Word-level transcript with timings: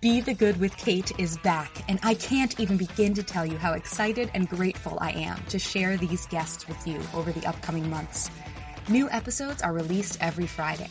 Be 0.00 0.22
the 0.22 0.32
Good 0.32 0.58
with 0.58 0.74
Kate 0.78 1.12
is 1.18 1.36
back, 1.36 1.84
and 1.86 2.00
I 2.02 2.14
can't 2.14 2.58
even 2.58 2.78
begin 2.78 3.12
to 3.12 3.22
tell 3.22 3.44
you 3.44 3.58
how 3.58 3.74
excited 3.74 4.30
and 4.32 4.48
grateful 4.48 4.96
I 4.98 5.10
am 5.10 5.38
to 5.50 5.58
share 5.58 5.98
these 5.98 6.24
guests 6.24 6.66
with 6.66 6.86
you 6.86 6.98
over 7.12 7.32
the 7.32 7.46
upcoming 7.46 7.90
months. 7.90 8.30
New 8.88 9.10
episodes 9.10 9.60
are 9.60 9.74
released 9.74 10.16
every 10.22 10.46
Friday. 10.46 10.88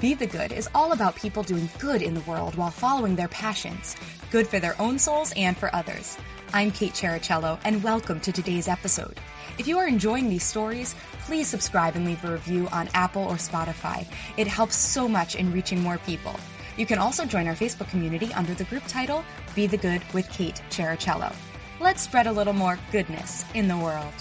Be 0.00 0.14
the 0.14 0.26
Good 0.26 0.50
is 0.50 0.68
all 0.74 0.90
about 0.90 1.14
people 1.14 1.44
doing 1.44 1.68
good 1.78 2.02
in 2.02 2.14
the 2.14 2.22
world 2.22 2.56
while 2.56 2.72
following 2.72 3.14
their 3.14 3.28
passions, 3.28 3.94
good 4.32 4.48
for 4.48 4.58
their 4.58 4.74
own 4.82 4.98
souls 4.98 5.32
and 5.36 5.56
for 5.56 5.72
others. 5.72 6.18
I'm 6.52 6.72
Kate 6.72 6.92
Chericello, 6.92 7.60
and 7.62 7.84
welcome 7.84 8.18
to 8.18 8.32
today's 8.32 8.66
episode. 8.66 9.20
If 9.58 9.68
you 9.68 9.78
are 9.78 9.86
enjoying 9.86 10.28
these 10.28 10.42
stories, 10.42 10.96
please 11.20 11.46
subscribe 11.46 11.94
and 11.94 12.04
leave 12.04 12.24
a 12.24 12.32
review 12.32 12.66
on 12.72 12.88
Apple 12.94 13.22
or 13.22 13.36
Spotify. 13.36 14.08
It 14.36 14.48
helps 14.48 14.74
so 14.74 15.06
much 15.06 15.36
in 15.36 15.52
reaching 15.52 15.80
more 15.80 15.98
people. 15.98 16.34
You 16.76 16.86
can 16.86 16.98
also 16.98 17.24
join 17.24 17.46
our 17.46 17.54
Facebook 17.54 17.88
community 17.88 18.32
under 18.32 18.52
the 18.54 18.64
group 18.64 18.82
title 18.88 19.24
Be 19.54 19.66
the 19.66 19.76
Good 19.76 20.02
with 20.12 20.28
Kate 20.30 20.60
Chericello. 20.70 21.32
Let's 21.80 22.02
spread 22.02 22.26
a 22.26 22.32
little 22.32 22.52
more 22.52 22.78
goodness 22.90 23.44
in 23.54 23.68
the 23.68 23.76
world. 23.76 24.12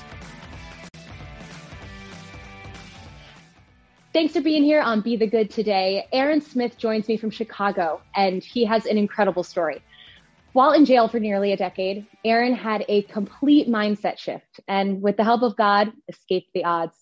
Thanks 4.13 4.33
for 4.33 4.41
being 4.41 4.63
here 4.63 4.81
on 4.81 5.01
Be 5.01 5.15
the 5.15 5.25
Good 5.25 5.49
today. 5.49 6.05
Aaron 6.13 6.41
Smith 6.41 6.77
joins 6.77 7.07
me 7.07 7.17
from 7.17 7.31
Chicago, 7.31 7.99
and 8.15 8.43
he 8.43 8.63
has 8.65 8.85
an 8.85 8.99
incredible 8.99 9.41
story. 9.41 9.81
While 10.51 10.73
in 10.73 10.85
jail 10.85 11.07
for 11.07 11.19
nearly 11.19 11.51
a 11.51 11.57
decade, 11.57 12.05
Aaron 12.23 12.53
had 12.53 12.85
a 12.87 13.01
complete 13.03 13.67
mindset 13.67 14.19
shift 14.19 14.59
and, 14.67 15.01
with 15.01 15.17
the 15.17 15.23
help 15.23 15.41
of 15.41 15.55
God, 15.55 15.91
escaped 16.07 16.49
the 16.53 16.65
odds. 16.65 16.95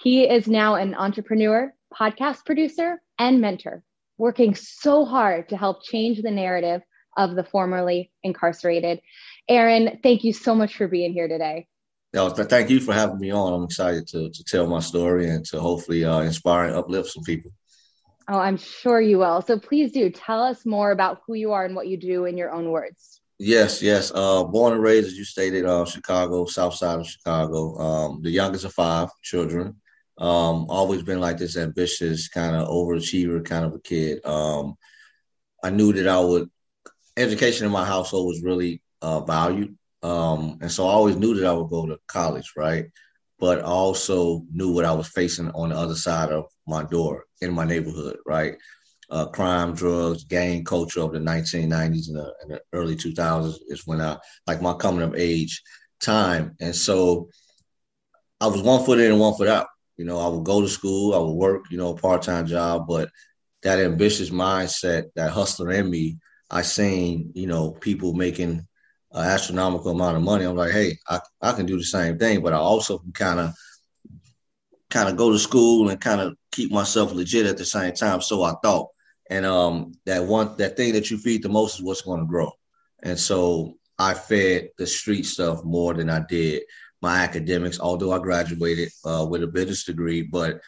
He 0.00 0.26
is 0.26 0.48
now 0.48 0.76
an 0.76 0.94
entrepreneur, 0.94 1.74
podcast 1.92 2.46
producer, 2.46 3.02
and 3.18 3.42
mentor, 3.42 3.82
working 4.18 4.54
so 4.54 5.04
hard 5.04 5.48
to 5.48 5.56
help 5.56 5.84
change 5.84 6.20
the 6.20 6.30
narrative 6.30 6.82
of 7.16 7.34
the 7.34 7.44
formerly 7.44 8.10
incarcerated. 8.22 9.00
Aaron, 9.48 9.98
thank 10.02 10.24
you 10.24 10.32
so 10.32 10.54
much 10.54 10.76
for 10.76 10.88
being 10.88 11.12
here 11.12 11.28
today. 11.28 11.66
Yeah, 12.12 12.28
thank 12.30 12.70
you 12.70 12.80
for 12.80 12.92
having 12.92 13.18
me 13.18 13.30
on. 13.30 13.52
I'm 13.52 13.64
excited 13.64 14.06
to, 14.08 14.30
to 14.30 14.44
tell 14.44 14.66
my 14.66 14.80
story 14.80 15.28
and 15.28 15.44
to 15.46 15.60
hopefully 15.60 16.04
uh, 16.04 16.20
inspire 16.20 16.64
and 16.64 16.76
uplift 16.76 17.10
some 17.10 17.22
people. 17.22 17.50
Oh, 18.28 18.38
I'm 18.38 18.56
sure 18.56 19.00
you 19.00 19.18
will. 19.18 19.42
So 19.42 19.58
please 19.58 19.92
do 19.92 20.10
tell 20.10 20.42
us 20.42 20.66
more 20.66 20.90
about 20.90 21.20
who 21.26 21.34
you 21.34 21.52
are 21.52 21.64
and 21.64 21.74
what 21.74 21.88
you 21.88 21.96
do 21.96 22.26
in 22.26 22.36
your 22.36 22.52
own 22.52 22.70
words. 22.70 23.20
Yes, 23.38 23.82
yes. 23.82 24.10
Uh, 24.14 24.44
born 24.44 24.72
and 24.72 24.82
raised, 24.82 25.06
as 25.06 25.16
you 25.16 25.24
stated, 25.24 25.64
uh, 25.64 25.84
Chicago, 25.84 26.44
South 26.46 26.74
Side 26.74 26.98
of 26.98 27.06
Chicago. 27.06 27.78
Um, 27.78 28.20
the 28.22 28.30
youngest 28.30 28.64
of 28.64 28.74
five 28.74 29.08
children. 29.22 29.76
Um, 30.18 30.66
always 30.68 31.02
been 31.02 31.20
like 31.20 31.38
this 31.38 31.56
ambitious 31.56 32.28
kind 32.28 32.56
of 32.56 32.68
overachiever 32.68 33.44
kind 33.44 33.64
of 33.64 33.74
a 33.74 33.80
kid. 33.80 34.24
Um, 34.26 34.74
I 35.62 35.70
knew 35.70 35.92
that 35.92 36.08
I 36.08 36.18
would. 36.20 36.50
Education 37.16 37.66
in 37.66 37.72
my 37.72 37.84
household 37.84 38.26
was 38.26 38.42
really 38.42 38.80
uh, 39.02 39.20
valued, 39.20 39.76
um, 40.02 40.58
and 40.60 40.70
so 40.70 40.86
I 40.86 40.92
always 40.92 41.16
knew 41.16 41.34
that 41.34 41.46
I 41.46 41.52
would 41.52 41.70
go 41.70 41.86
to 41.86 41.98
college, 42.06 42.52
right? 42.56 42.86
But 43.40 43.60
I 43.60 43.62
also 43.62 44.42
knew 44.52 44.72
what 44.72 44.84
I 44.84 44.92
was 44.92 45.08
facing 45.08 45.50
on 45.50 45.70
the 45.70 45.76
other 45.76 45.94
side 45.94 46.30
of 46.30 46.46
my 46.66 46.84
door 46.84 47.24
in 47.40 47.52
my 47.52 47.64
neighborhood, 47.64 48.18
right? 48.26 48.56
Uh, 49.10 49.26
crime, 49.26 49.74
drugs, 49.74 50.24
gang 50.24 50.64
culture 50.64 51.00
of 51.00 51.12
the 51.12 51.18
1990s 51.18 52.08
and 52.08 52.16
the, 52.16 52.34
and 52.42 52.50
the, 52.52 52.60
early 52.72 52.94
2000s 52.94 53.56
is 53.68 53.86
when 53.86 54.00
I 54.00 54.18
like 54.46 54.60
my 54.60 54.74
coming 54.74 55.02
of 55.02 55.14
age 55.16 55.62
time, 56.00 56.56
and 56.60 56.74
so 56.74 57.28
I 58.40 58.46
was 58.48 58.62
one 58.62 58.84
foot 58.84 59.00
in 59.00 59.12
and 59.12 59.20
one 59.20 59.34
foot 59.34 59.48
out. 59.48 59.66
You 59.98 60.04
know, 60.04 60.18
I 60.18 60.28
would 60.28 60.44
go 60.44 60.62
to 60.62 60.68
school, 60.68 61.14
I 61.14 61.18
would 61.18 61.34
work, 61.34 61.64
you 61.70 61.76
know, 61.76 61.90
a 61.90 61.96
part 61.96 62.22
time 62.22 62.46
job, 62.46 62.86
but 62.88 63.10
that 63.62 63.80
ambitious 63.80 64.30
mindset, 64.30 65.10
that 65.16 65.32
hustler 65.32 65.72
in 65.72 65.90
me, 65.90 66.18
I 66.50 66.62
seen, 66.62 67.32
you 67.34 67.46
know, 67.46 67.72
people 67.72 68.14
making 68.14 68.66
an 69.12 69.24
astronomical 69.24 69.90
amount 69.90 70.16
of 70.16 70.22
money. 70.22 70.44
I'm 70.44 70.56
like, 70.56 70.72
hey, 70.72 70.98
I, 71.08 71.20
I 71.42 71.52
can 71.52 71.66
do 71.66 71.76
the 71.76 71.84
same 71.84 72.18
thing, 72.18 72.42
but 72.42 72.52
I 72.52 72.58
also 72.58 72.98
can 72.98 73.12
kind 73.12 73.40
of 73.40 73.54
kind 74.90 75.08
of 75.08 75.16
go 75.16 75.30
to 75.30 75.38
school 75.38 75.88
and 75.90 76.00
kind 76.00 76.20
of 76.20 76.34
keep 76.52 76.70
myself 76.70 77.12
legit 77.12 77.46
at 77.46 77.58
the 77.58 77.64
same 77.64 77.92
time. 77.92 78.20
So 78.22 78.42
I 78.42 78.54
thought. 78.62 78.88
And 79.30 79.44
um, 79.44 79.92
that 80.06 80.24
one 80.24 80.56
that 80.56 80.76
thing 80.78 80.94
that 80.94 81.10
you 81.10 81.18
feed 81.18 81.42
the 81.42 81.50
most 81.50 81.74
is 81.74 81.82
what's 81.82 82.00
going 82.00 82.20
to 82.20 82.26
grow. 82.26 82.50
And 83.02 83.18
so 83.18 83.74
I 83.98 84.14
fed 84.14 84.70
the 84.78 84.86
street 84.86 85.26
stuff 85.26 85.64
more 85.64 85.92
than 85.92 86.08
I 86.08 86.20
did 86.26 86.62
my 87.00 87.18
academics, 87.18 87.80
although 87.80 88.12
I 88.12 88.18
graduated 88.18 88.90
uh, 89.04 89.26
with 89.28 89.42
a 89.42 89.46
business 89.46 89.84
degree, 89.84 90.22
but 90.22 90.60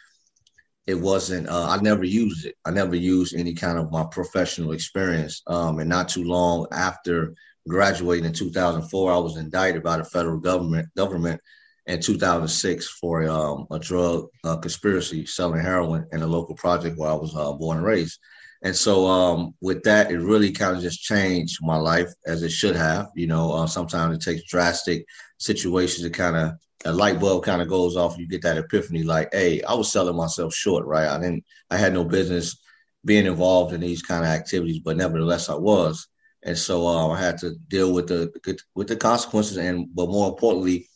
it 0.87 0.95
wasn't, 0.95 1.47
uh, 1.47 1.67
I 1.69 1.81
never 1.81 2.03
used 2.03 2.45
it. 2.45 2.55
I 2.65 2.71
never 2.71 2.95
used 2.95 3.35
any 3.35 3.53
kind 3.53 3.77
of 3.77 3.91
my 3.91 4.05
professional 4.11 4.71
experience. 4.71 5.41
Um, 5.47 5.79
and 5.79 5.89
not 5.89 6.09
too 6.09 6.23
long 6.23 6.67
after 6.71 7.33
graduating 7.67 8.25
in 8.25 8.33
2004, 8.33 9.11
I 9.11 9.17
was 9.17 9.37
indicted 9.37 9.83
by 9.83 9.97
the 9.97 10.03
federal 10.03 10.39
government 10.39 10.89
government 10.95 11.39
in 11.85 11.99
2006 12.01 12.87
for 12.87 13.27
um, 13.27 13.67
a 13.71 13.79
drug 13.79 14.27
uh, 14.43 14.57
conspiracy 14.57 15.25
selling 15.25 15.61
heroin 15.61 16.07
in 16.11 16.21
a 16.21 16.27
local 16.27 16.55
project 16.55 16.97
where 16.97 17.09
I 17.09 17.15
was 17.15 17.35
uh, 17.35 17.51
born 17.53 17.77
and 17.77 17.85
raised. 17.85 18.19
And 18.63 18.75
so 18.75 19.07
um, 19.07 19.55
with 19.59 19.81
that, 19.83 20.11
it 20.11 20.19
really 20.19 20.51
kind 20.51 20.75
of 20.75 20.83
just 20.83 21.01
changed 21.01 21.59
my 21.61 21.77
life 21.77 22.09
as 22.27 22.43
it 22.43 22.51
should 22.51 22.75
have. 22.75 23.07
You 23.15 23.27
know, 23.27 23.51
uh, 23.51 23.67
sometimes 23.67 24.15
it 24.15 24.21
takes 24.21 24.49
drastic 24.49 25.05
situations 25.41 26.03
to 26.03 26.09
kind 26.09 26.35
of 26.35 26.53
a 26.85 26.91
light 26.91 27.19
bulb 27.19 27.43
kind 27.43 27.61
of 27.61 27.67
goes 27.67 27.95
off. 27.95 28.13
and 28.13 28.21
You 28.21 28.27
get 28.27 28.41
that 28.43 28.57
epiphany, 28.57 29.03
like, 29.03 29.29
hey, 29.33 29.61
I 29.63 29.73
was 29.73 29.91
selling 29.91 30.15
myself 30.15 30.53
short, 30.53 30.85
right? 30.85 31.07
I 31.07 31.19
didn't, 31.19 31.43
I 31.69 31.77
had 31.77 31.93
no 31.93 32.03
business 32.03 32.59
being 33.05 33.25
involved 33.25 33.73
in 33.73 33.81
these 33.81 34.01
kind 34.01 34.23
of 34.23 34.31
activities, 34.31 34.79
but 34.79 34.97
nevertheless, 34.97 35.49
I 35.49 35.55
was. 35.55 36.07
And 36.43 36.57
so 36.57 36.87
uh, 36.87 37.09
I 37.09 37.19
had 37.19 37.37
to 37.39 37.55
deal 37.67 37.93
with 37.93 38.07
the 38.07 38.31
with 38.73 38.87
the 38.87 38.95
consequences, 38.95 39.57
and 39.57 39.87
but 39.93 40.09
more 40.09 40.29
importantly, 40.29 40.87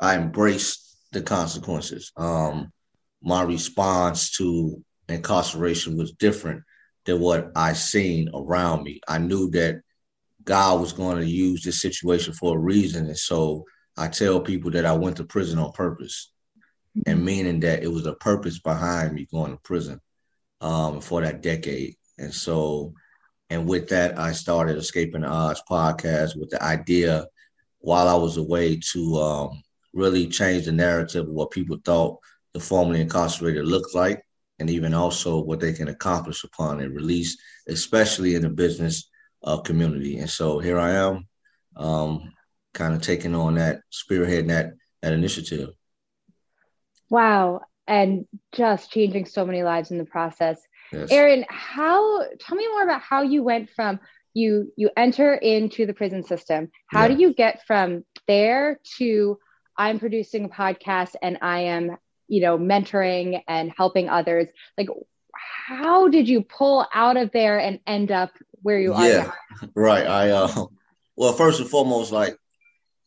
I 0.00 0.16
embraced 0.16 0.98
the 1.12 1.22
consequences. 1.22 2.12
Um, 2.16 2.70
my 3.22 3.42
response 3.42 4.30
to 4.36 4.82
incarceration 5.08 5.96
was 5.96 6.12
different 6.12 6.62
than 7.06 7.20
what 7.20 7.50
I 7.56 7.72
seen 7.72 8.28
around 8.34 8.82
me. 8.82 9.00
I 9.08 9.18
knew 9.18 9.50
that 9.50 9.80
God 10.44 10.80
was 10.80 10.92
going 10.92 11.18
to 11.18 11.26
use 11.26 11.62
this 11.62 11.80
situation 11.80 12.34
for 12.34 12.56
a 12.56 12.60
reason, 12.60 13.06
and 13.06 13.18
so 13.18 13.64
I 13.96 14.08
tell 14.08 14.40
people 14.40 14.70
that 14.72 14.86
I 14.86 14.92
went 14.92 15.16
to 15.16 15.24
prison 15.24 15.58
on 15.58 15.72
purpose, 15.72 16.32
and 17.06 17.16
mm-hmm. 17.16 17.24
meaning 17.24 17.60
that 17.60 17.82
it 17.82 17.88
was 17.88 18.06
a 18.06 18.14
purpose 18.14 18.58
behind 18.58 19.14
me 19.14 19.28
going 19.30 19.52
to 19.52 19.58
prison 19.58 20.00
um, 20.60 21.00
for 21.00 21.22
that 21.22 21.42
decade. 21.42 21.96
And 22.18 22.32
so, 22.32 22.94
and 23.48 23.68
with 23.68 23.88
that, 23.88 24.18
I 24.18 24.32
started 24.32 24.76
Escaping 24.76 25.22
the 25.22 25.28
Odds 25.28 25.62
podcast 25.68 26.38
with 26.38 26.50
the 26.50 26.62
idea 26.62 27.26
while 27.80 28.08
I 28.08 28.14
was 28.14 28.36
away 28.36 28.80
to 28.92 29.16
um, 29.16 29.62
really 29.92 30.26
change 30.28 30.66
the 30.66 30.72
narrative 30.72 31.26
of 31.26 31.32
what 31.32 31.50
people 31.50 31.78
thought 31.84 32.18
the 32.52 32.60
formerly 32.60 33.00
incarcerated 33.00 33.64
looked 33.64 33.94
like, 33.94 34.22
and 34.58 34.68
even 34.68 34.92
also 34.92 35.40
what 35.40 35.60
they 35.60 35.72
can 35.72 35.88
accomplish 35.88 36.44
upon 36.44 36.80
a 36.80 36.88
release, 36.88 37.36
especially 37.68 38.34
in 38.34 38.42
the 38.42 38.48
business 38.48 39.08
uh, 39.44 39.58
community. 39.58 40.18
And 40.18 40.28
so 40.28 40.58
here 40.58 40.78
I 40.78 40.90
am, 40.90 41.26
um, 41.76 42.32
kind 42.74 42.94
of 42.94 43.02
taking 43.02 43.34
on 43.34 43.54
that, 43.56 43.82
spearheading 43.92 44.48
that 44.48 44.74
that 45.02 45.12
initiative. 45.12 45.70
Wow, 47.08 47.62
and 47.86 48.26
just 48.52 48.90
changing 48.90 49.26
so 49.26 49.44
many 49.44 49.62
lives 49.62 49.90
in 49.90 49.98
the 49.98 50.04
process. 50.04 50.60
Yes. 50.92 51.10
Aaron, 51.10 51.44
how? 51.48 52.24
Tell 52.40 52.56
me 52.56 52.68
more 52.68 52.82
about 52.82 53.02
how 53.02 53.22
you 53.22 53.42
went 53.42 53.70
from 53.70 54.00
you 54.34 54.72
you 54.76 54.90
enter 54.96 55.34
into 55.34 55.86
the 55.86 55.94
prison 55.94 56.22
system. 56.22 56.70
How 56.86 57.02
yeah. 57.02 57.14
do 57.14 57.20
you 57.20 57.34
get 57.34 57.66
from 57.66 58.04
there 58.26 58.78
to 58.98 59.38
I'm 59.80 59.98
producing 59.98 60.44
a 60.44 60.48
podcast 60.48 61.14
and 61.22 61.38
I 61.40 61.60
am, 61.60 61.96
you 62.28 62.42
know, 62.42 62.58
mentoring 62.58 63.42
and 63.48 63.72
helping 63.74 64.10
others. 64.10 64.46
Like, 64.76 64.88
how 65.34 66.08
did 66.08 66.28
you 66.28 66.42
pull 66.42 66.86
out 66.92 67.16
of 67.16 67.30
there 67.32 67.58
and 67.58 67.80
end 67.86 68.10
up 68.10 68.30
where 68.60 68.78
you 68.78 68.92
are? 68.92 69.08
Yeah, 69.08 69.30
right. 69.74 70.06
I, 70.06 70.30
uh, 70.30 70.66
well, 71.16 71.32
first 71.32 71.60
and 71.60 71.68
foremost, 71.70 72.12
like, 72.12 72.36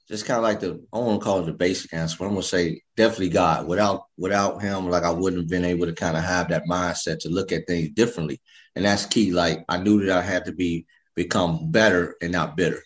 just 0.08 0.26
kind 0.26 0.38
of 0.38 0.44
like 0.44 0.60
the 0.60 0.84
I 0.92 0.98
want 0.98 1.22
to 1.22 1.24
call 1.24 1.40
it 1.40 1.46
the 1.46 1.54
basic 1.54 1.94
answer. 1.94 2.18
But 2.20 2.26
I'm 2.26 2.32
gonna 2.32 2.44
say 2.44 2.82
definitely 2.96 3.30
God. 3.30 3.68
Without 3.68 4.04
without 4.18 4.62
him, 4.62 4.90
like 4.90 5.04
I 5.04 5.12
wouldn't 5.12 5.42
have 5.42 5.50
been 5.50 5.66
able 5.66 5.86
to 5.86 5.94
kind 5.94 6.18
of 6.18 6.24
have 6.24 6.50
that 6.50 6.66
mindset 6.70 7.20
to 7.20 7.30
look 7.30 7.52
at 7.52 7.68
things 7.68 7.90
differently. 7.90 8.42
And 8.76 8.86
that's 8.86 9.06
key. 9.06 9.32
Like 9.32 9.64
I 9.70 9.78
knew 9.78 10.06
that 10.06 10.18
I 10.18 10.22
had 10.22 10.46
to 10.46 10.52
be 10.52 10.86
become 11.16 11.72
better 11.72 12.16
and 12.22 12.32
not 12.32 12.58
bitter. 12.58 12.82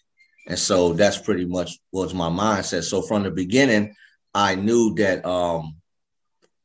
And 0.48 0.58
so 0.58 0.94
that's 0.94 1.18
pretty 1.18 1.46
much 1.46 1.78
was 1.92 2.14
my 2.14 2.30
mindset. 2.30 2.84
So 2.84 3.02
from 3.02 3.24
the 3.24 3.32
beginning, 3.32 3.94
I 4.34 4.56
knew 4.56 4.94
that 4.96 5.26
um, 5.26 5.76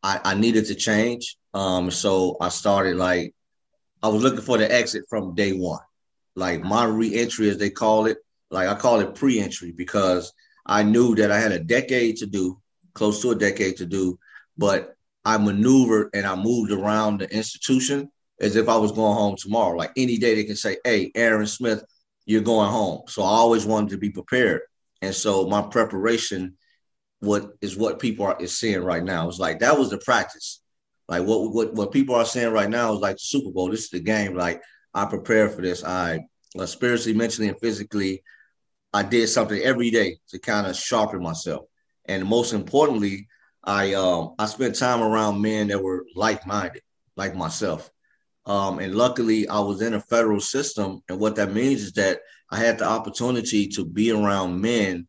I, 0.02 0.20
I, 0.24 0.34
needed 0.34 0.66
to 0.66 0.74
change. 0.74 1.36
Um, 1.54 1.90
so 1.90 2.36
I 2.40 2.48
started 2.48 2.96
like 2.96 3.34
I 4.02 4.08
was 4.08 4.22
looking 4.22 4.40
for 4.40 4.58
the 4.58 4.70
exit 4.70 5.04
from 5.08 5.34
day 5.34 5.52
one, 5.52 5.80
like 6.36 6.62
my 6.62 6.84
reentry, 6.84 7.48
as 7.48 7.58
they 7.58 7.70
call 7.70 8.06
it. 8.06 8.18
Like 8.52 8.68
I 8.68 8.74
call 8.74 9.00
it 9.00 9.14
pre-entry 9.14 9.72
because 9.72 10.32
I 10.66 10.82
knew 10.82 11.14
that 11.16 11.32
I 11.32 11.40
had 11.40 11.52
a 11.52 11.58
decade 11.58 12.18
to 12.18 12.26
do, 12.26 12.60
close 12.94 13.22
to 13.22 13.30
a 13.30 13.34
decade 13.34 13.76
to 13.78 13.86
do, 13.86 14.18
but 14.56 14.94
I 15.24 15.38
maneuvered 15.38 16.10
and 16.14 16.26
I 16.26 16.36
moved 16.36 16.70
around 16.70 17.20
the 17.20 17.34
institution 17.34 18.10
as 18.40 18.56
if 18.56 18.68
I 18.68 18.76
was 18.76 18.92
going 18.92 19.16
home 19.16 19.36
tomorrow. 19.36 19.76
Like 19.76 19.92
any 19.96 20.18
day 20.18 20.34
they 20.34 20.44
can 20.44 20.56
say, 20.56 20.76
Hey, 20.84 21.10
Aaron 21.14 21.46
Smith, 21.46 21.82
you're 22.26 22.42
going 22.42 22.70
home. 22.70 23.02
So 23.08 23.22
I 23.22 23.28
always 23.28 23.66
wanted 23.66 23.90
to 23.90 23.98
be 23.98 24.10
prepared. 24.10 24.60
And 25.00 25.14
so 25.14 25.46
my 25.48 25.62
preparation 25.62 26.56
what 27.22 27.52
is 27.60 27.76
what 27.76 28.00
people 28.00 28.26
are 28.26 28.36
is 28.40 28.58
seeing 28.58 28.82
right 28.82 29.02
now. 29.02 29.28
It's 29.28 29.38
like 29.38 29.60
that 29.60 29.78
was 29.78 29.90
the 29.90 29.98
practice. 29.98 30.60
Like 31.08 31.24
what 31.24 31.52
what 31.52 31.72
what 31.74 31.92
people 31.92 32.16
are 32.16 32.24
saying 32.24 32.52
right 32.52 32.68
now 32.68 32.92
is 32.92 33.00
like 33.00 33.16
Super 33.18 33.50
Bowl. 33.50 33.70
This 33.70 33.84
is 33.84 33.90
the 33.90 34.00
game. 34.00 34.34
Like 34.34 34.60
I 34.92 35.04
prepared 35.04 35.52
for 35.52 35.62
this. 35.62 35.84
I 35.84 36.20
uh, 36.58 36.66
spiritually, 36.66 37.16
mentally, 37.16 37.48
and 37.48 37.58
physically, 37.60 38.22
I 38.92 39.02
did 39.02 39.28
something 39.28 39.60
every 39.60 39.90
day 39.90 40.18
to 40.28 40.38
kind 40.38 40.66
of 40.66 40.76
sharpen 40.76 41.22
myself. 41.22 41.64
And 42.04 42.24
most 42.26 42.52
importantly, 42.52 43.28
I 43.64 43.94
um 43.94 44.34
I 44.38 44.46
spent 44.46 44.76
time 44.76 45.02
around 45.02 45.40
men 45.40 45.68
that 45.68 45.82
were 45.82 46.04
like-minded, 46.14 46.82
like 47.16 47.34
myself. 47.34 47.90
Um, 48.44 48.80
and 48.80 48.94
luckily, 48.94 49.48
I 49.48 49.60
was 49.60 49.82
in 49.82 49.94
a 49.94 50.00
federal 50.00 50.40
system, 50.40 51.00
and 51.08 51.20
what 51.20 51.36
that 51.36 51.52
means 51.52 51.82
is 51.82 51.92
that 51.92 52.20
I 52.50 52.58
had 52.58 52.78
the 52.78 52.84
opportunity 52.84 53.68
to 53.68 53.84
be 53.84 54.10
around 54.10 54.60
men 54.60 55.06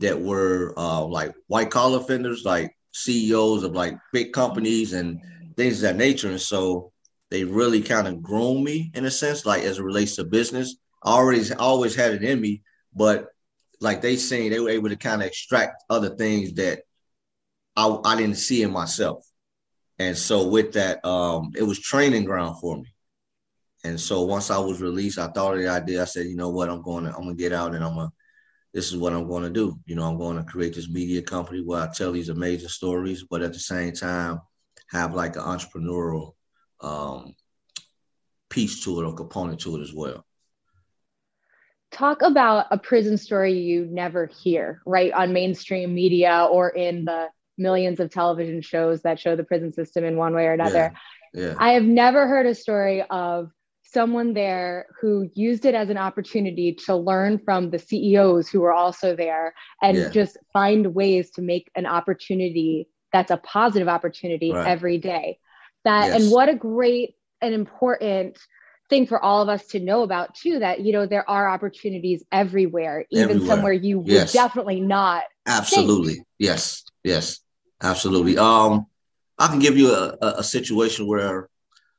that 0.00 0.20
were 0.20 0.74
uh, 0.76 1.04
like 1.04 1.32
white 1.46 1.70
collar 1.70 2.00
offenders, 2.00 2.44
like 2.44 2.76
CEOs 2.92 3.62
of 3.62 3.72
like 3.72 3.96
big 4.12 4.32
companies 4.32 4.92
and 4.92 5.20
things 5.56 5.76
of 5.76 5.82
that 5.82 5.96
nature. 5.96 6.28
And 6.28 6.40
so 6.40 6.92
they 7.30 7.44
really 7.44 7.80
kind 7.80 8.08
of 8.08 8.22
groomed 8.22 8.64
me 8.64 8.90
in 8.94 9.04
a 9.04 9.10
sense, 9.10 9.46
like 9.46 9.62
as 9.62 9.78
it 9.78 9.84
relates 9.84 10.16
to 10.16 10.24
business. 10.24 10.76
I 11.04 11.12
already 11.12 11.52
always 11.54 11.94
had 11.94 12.14
it 12.14 12.22
in 12.22 12.40
me, 12.40 12.62
but 12.94 13.28
like 13.80 14.00
they 14.00 14.16
seen, 14.16 14.50
they 14.50 14.60
were 14.60 14.70
able 14.70 14.88
to 14.88 14.96
kind 14.96 15.22
of 15.22 15.28
extract 15.28 15.82
other 15.90 16.10
things 16.10 16.54
that 16.54 16.82
I, 17.76 17.98
I 18.04 18.16
didn't 18.16 18.36
see 18.36 18.62
in 18.62 18.72
myself. 18.72 19.26
And 19.98 20.16
so 20.16 20.48
with 20.48 20.72
that, 20.72 21.04
um, 21.04 21.52
it 21.56 21.62
was 21.62 21.80
training 21.80 22.24
ground 22.24 22.60
for 22.60 22.76
me. 22.76 22.92
And 23.84 24.00
so 24.00 24.22
once 24.22 24.50
I 24.50 24.58
was 24.58 24.80
released, 24.80 25.18
I 25.18 25.28
thought 25.28 25.54
of 25.54 25.60
the 25.60 25.68
idea. 25.68 26.02
I 26.02 26.04
said, 26.04 26.26
you 26.26 26.36
know 26.36 26.50
what, 26.50 26.70
I'm 26.70 26.82
going 26.82 27.04
to 27.04 27.10
I'm 27.10 27.24
gonna 27.24 27.34
get 27.34 27.52
out 27.52 27.74
and 27.74 27.84
I'm 27.84 27.94
gonna 27.94 28.12
this 28.72 28.90
is 28.90 28.96
what 28.96 29.12
I'm 29.12 29.28
going 29.28 29.42
to 29.42 29.50
do. 29.50 29.78
You 29.84 29.96
know, 29.96 30.04
I'm 30.04 30.18
going 30.18 30.36
to 30.36 30.44
create 30.44 30.74
this 30.74 30.88
media 30.88 31.20
company 31.22 31.60
where 31.60 31.82
I 31.82 31.92
tell 31.92 32.12
these 32.12 32.30
amazing 32.30 32.68
stories, 32.68 33.24
but 33.28 33.42
at 33.42 33.52
the 33.52 33.58
same 33.58 33.92
time, 33.92 34.40
have 34.90 35.14
like 35.14 35.36
an 35.36 35.42
entrepreneurial 35.42 36.32
um, 36.80 37.34
piece 38.48 38.82
to 38.84 39.00
it 39.00 39.04
or 39.04 39.14
component 39.14 39.60
to 39.60 39.76
it 39.76 39.82
as 39.82 39.92
well. 39.92 40.24
Talk 41.92 42.22
about 42.22 42.66
a 42.70 42.78
prison 42.78 43.18
story 43.18 43.52
you 43.52 43.86
never 43.86 44.26
hear, 44.26 44.80
right, 44.86 45.12
on 45.12 45.32
mainstream 45.32 45.94
media 45.94 46.48
or 46.50 46.70
in 46.70 47.04
the 47.04 47.28
millions 47.58 48.00
of 48.00 48.10
television 48.10 48.62
shows 48.62 49.02
that 49.02 49.20
show 49.20 49.36
the 49.36 49.44
prison 49.44 49.72
system 49.72 50.04
in 50.04 50.16
one 50.16 50.34
way 50.34 50.46
or 50.46 50.52
another. 50.52 50.94
Yeah. 51.34 51.48
yeah. 51.48 51.54
I 51.58 51.72
have 51.72 51.84
never 51.84 52.26
heard 52.26 52.46
a 52.46 52.54
story 52.54 53.02
of 53.10 53.50
someone 53.84 54.32
there 54.32 54.86
who 55.00 55.30
used 55.34 55.66
it 55.66 55.74
as 55.74 55.90
an 55.90 55.98
opportunity 55.98 56.72
to 56.72 56.96
learn 56.96 57.38
from 57.38 57.70
the 57.70 57.78
CEOs 57.78 58.48
who 58.48 58.60
were 58.60 58.72
also 58.72 59.14
there 59.14 59.54
and 59.82 59.96
yeah. 59.96 60.08
just 60.08 60.38
find 60.52 60.94
ways 60.94 61.30
to 61.32 61.42
make 61.42 61.70
an 61.74 61.84
opportunity 61.84 62.88
that's 63.12 63.30
a 63.30 63.36
positive 63.36 63.88
opportunity 63.88 64.52
right. 64.52 64.66
every 64.66 64.96
day. 64.96 65.38
That 65.84 66.06
yes. 66.06 66.22
and 66.22 66.32
what 66.32 66.48
a 66.48 66.54
great 66.54 67.16
and 67.42 67.52
important 67.52 68.38
thing 68.92 69.06
for 69.06 69.22
all 69.22 69.40
of 69.40 69.48
us 69.48 69.66
to 69.68 69.80
know 69.80 70.02
about 70.02 70.34
too 70.34 70.58
that 70.58 70.80
you 70.80 70.92
know 70.92 71.06
there 71.06 71.28
are 71.28 71.48
opportunities 71.48 72.22
everywhere 72.30 73.06
even 73.10 73.30
everywhere. 73.30 73.46
somewhere 73.46 73.72
you 73.72 74.02
yes. 74.04 74.34
would 74.34 74.38
definitely 74.38 74.80
not 74.80 75.22
absolutely 75.46 76.14
think. 76.14 76.26
yes 76.38 76.84
yes 77.02 77.40
absolutely 77.82 78.36
um 78.36 78.86
i 79.38 79.46
can 79.46 79.58
give 79.58 79.78
you 79.78 79.92
a, 79.92 80.16
a, 80.20 80.26
a 80.38 80.44
situation 80.44 81.06
where 81.06 81.48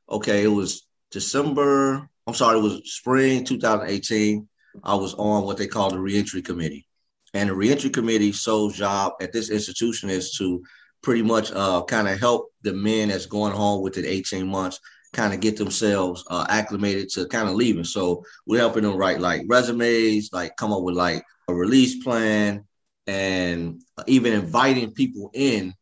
okay 0.08 0.44
it 0.44 0.48
was 0.48 0.86
December, 1.14 2.10
I'm 2.26 2.34
sorry, 2.34 2.58
it 2.58 2.62
was 2.62 2.92
spring 2.92 3.44
2018. 3.44 4.48
I 4.82 4.96
was 4.96 5.14
on 5.14 5.44
what 5.44 5.56
they 5.56 5.68
call 5.68 5.88
the 5.88 6.00
reentry 6.00 6.42
committee. 6.42 6.88
And 7.34 7.48
the 7.48 7.54
reentry 7.54 7.88
committee 7.88 8.32
sole 8.32 8.70
job 8.70 9.12
at 9.20 9.32
this 9.32 9.48
institution 9.48 10.10
is 10.10 10.32
to 10.38 10.64
pretty 11.04 11.22
much 11.22 11.52
uh, 11.52 11.84
kind 11.84 12.08
of 12.08 12.18
help 12.18 12.50
the 12.62 12.72
men 12.72 13.10
that's 13.10 13.26
going 13.26 13.52
home 13.52 13.80
within 13.80 14.04
18 14.04 14.48
months 14.48 14.80
kind 15.14 15.32
of 15.32 15.40
get 15.40 15.56
themselves 15.56 16.24
uh, 16.28 16.44
acclimated 16.48 17.08
to 17.10 17.26
kind 17.26 17.48
of 17.48 17.54
leaving. 17.54 17.84
So 17.84 18.24
we're 18.46 18.58
helping 18.58 18.82
them 18.82 18.96
write 18.96 19.20
like 19.20 19.42
resumes, 19.48 20.30
like 20.32 20.56
come 20.56 20.72
up 20.72 20.82
with 20.82 20.96
like 20.96 21.24
a 21.48 21.54
release 21.54 22.02
plan, 22.02 22.64
and 23.06 23.80
even 24.06 24.32
inviting 24.32 24.92
people 24.92 25.30
in 25.32 25.74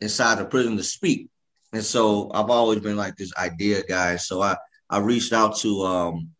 inside 0.00 0.38
the 0.38 0.44
prison 0.44 0.76
to 0.76 0.82
speak. 0.82 1.28
And 1.72 1.84
so 1.84 2.30
I've 2.32 2.50
always 2.50 2.80
been 2.80 2.96
like 2.96 3.16
this 3.16 3.32
idea 3.36 3.82
guy. 3.88 4.16
So 4.16 4.42
I 4.42 4.56
I 4.90 4.98
reached 4.98 5.32
out 5.32 5.56
to 5.58 5.82
um, 5.82 6.30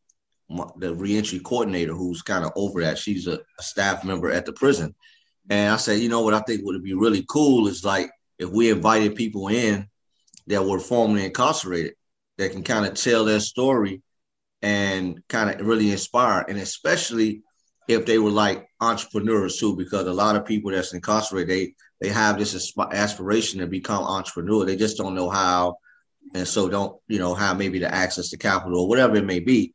the 0.77 0.95
reentry 0.95 1.41
coordinator 1.41 1.93
who's 1.93 2.23
kind 2.23 2.45
of 2.45 2.53
over 2.57 2.81
that. 2.83 2.99
She's 2.99 3.27
a, 3.27 3.41
a, 3.59 3.63
staff 3.63 4.05
member 4.05 4.31
at 4.31 4.47
the 4.47 4.53
prison. 4.53 4.95
And 5.51 5.73
I 5.73 5.77
said, 5.77 6.01
you 6.01 6.09
know 6.09 6.23
what 6.23 6.35
I 6.35 6.41
think 6.41 6.65
would 6.65 6.83
be 6.83 6.95
really 6.95 7.25
cool 7.29 7.69
is 7.69 7.85
like 7.85 8.11
if 8.39 8.49
we 8.49 8.71
invited 8.71 9.17
people 9.17 9.49
in 9.49 9.87
that 10.47 10.65
were 10.65 10.79
formerly 10.79 11.27
incarcerated 11.27 11.95
that 12.39 12.53
can 12.53 12.63
kind 12.63 12.87
of 12.87 12.95
tell 12.95 13.25
their 13.25 13.41
story 13.41 14.03
and 14.63 15.21
kind 15.29 15.51
of 15.51 15.67
really 15.67 15.91
inspire. 15.91 16.45
And 16.49 16.59
especially 16.59 17.43
if 17.89 18.07
they 18.07 18.19
were 18.19 18.31
like 18.31 18.69
entrepreneurs 18.81 19.59
too, 19.59 19.77
because 19.77 20.07
a 20.07 20.13
lot 20.13 20.37
of 20.37 20.47
people 20.47 20.71
that's 20.71 20.95
incarcerated, 20.95 21.49
they 21.49 21.75
they 22.01 22.09
have 22.11 22.39
this 22.39 22.73
aspiration 22.93 23.61
to 23.61 23.67
become 23.67 24.05
entrepreneur. 24.05 24.65
They 24.65 24.77
just 24.77 24.97
don't 24.97 25.17
know 25.17 25.29
how, 25.29 25.79
and 26.35 26.47
so 26.47 26.69
don't 26.69 27.01
you 27.09 27.19
know 27.19 27.35
have 27.35 27.59
maybe 27.59 27.79
the 27.79 27.93
access 27.93 28.31
to 28.31 28.39
capital 28.39 28.81
or 28.81 28.89
whatever 28.89 29.17
it 29.17 29.25
may 29.25 29.41
be. 29.41 29.73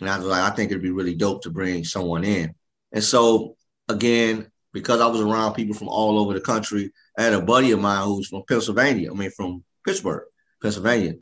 And 0.00 0.10
I 0.10 0.18
was 0.18 0.26
like, 0.26 0.42
I 0.42 0.54
think 0.54 0.70
it'd 0.70 0.82
be 0.82 0.90
really 0.90 1.14
dope 1.14 1.42
to 1.42 1.50
bring 1.50 1.84
someone 1.84 2.24
in. 2.24 2.54
And 2.92 3.04
so 3.04 3.56
again, 3.88 4.50
because 4.72 5.00
I 5.00 5.06
was 5.06 5.20
around 5.20 5.54
people 5.54 5.74
from 5.74 5.88
all 5.88 6.18
over 6.18 6.34
the 6.34 6.40
country, 6.40 6.92
I 7.16 7.22
had 7.22 7.34
a 7.34 7.40
buddy 7.40 7.70
of 7.70 7.80
mine 7.80 8.04
who's 8.06 8.28
from 8.28 8.42
Pennsylvania. 8.48 9.10
I 9.10 9.14
mean, 9.14 9.30
from 9.30 9.64
Pittsburgh, 9.86 10.24
Pennsylvania, 10.60 11.14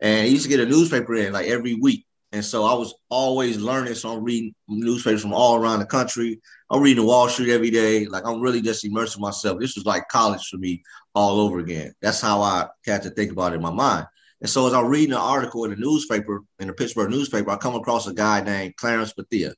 and 0.00 0.26
he 0.26 0.32
used 0.32 0.44
to 0.44 0.48
get 0.48 0.60
a 0.60 0.66
newspaper 0.66 1.14
in 1.14 1.32
like 1.32 1.46
every 1.46 1.74
week. 1.74 2.06
And 2.32 2.44
so 2.44 2.64
I 2.64 2.74
was 2.74 2.94
always 3.08 3.58
learning. 3.58 3.94
So 3.94 4.12
I'm 4.12 4.24
reading 4.24 4.54
newspapers 4.68 5.22
from 5.22 5.32
all 5.32 5.56
around 5.56 5.78
the 5.78 5.86
country. 5.86 6.40
I'm 6.70 6.82
reading 6.82 7.02
the 7.02 7.08
Wall 7.08 7.28
Street 7.28 7.52
every 7.52 7.70
day. 7.70 8.06
Like 8.06 8.26
I'm 8.26 8.40
really 8.40 8.60
just 8.60 8.84
immersing 8.84 9.22
myself. 9.22 9.60
This 9.60 9.76
was 9.76 9.86
like 9.86 10.08
college 10.08 10.46
for 10.48 10.58
me 10.58 10.82
all 11.14 11.40
over 11.40 11.60
again. 11.60 11.94
That's 12.02 12.20
how 12.20 12.42
I 12.42 12.66
had 12.84 13.02
to 13.02 13.10
think 13.10 13.32
about 13.32 13.52
it 13.52 13.56
in 13.56 13.62
my 13.62 13.70
mind. 13.70 14.06
And 14.40 14.50
so 14.50 14.66
as 14.66 14.74
I'm 14.74 14.86
reading 14.86 15.12
an 15.12 15.20
article 15.20 15.64
in 15.64 15.70
the 15.70 15.76
newspaper, 15.76 16.42
in 16.58 16.66
the 16.66 16.74
Pittsburgh 16.74 17.10
newspaper, 17.10 17.50
I 17.50 17.56
come 17.56 17.74
across 17.74 18.06
a 18.06 18.12
guy 18.12 18.42
named 18.42 18.76
Clarence 18.76 19.14
Bethea. 19.14 19.54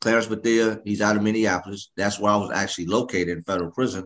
Clarence 0.00 0.26
Bethea, 0.26 0.80
he's 0.84 1.00
out 1.00 1.16
of 1.16 1.22
Minneapolis. 1.22 1.92
That's 1.96 2.18
where 2.18 2.32
I 2.32 2.36
was 2.36 2.50
actually 2.50 2.86
located 2.86 3.28
in 3.28 3.44
federal 3.44 3.70
prison. 3.70 4.04